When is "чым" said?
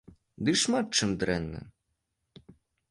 0.99-1.09